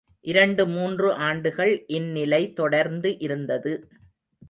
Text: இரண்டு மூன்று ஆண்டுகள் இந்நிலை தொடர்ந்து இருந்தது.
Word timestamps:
இரண்டு 0.25 0.67
மூன்று 0.67 1.13
ஆண்டுகள் 1.13 1.83
இந்நிலை 1.87 2.53
தொடர்ந்து 2.53 3.19
இருந்தது. 3.19 3.73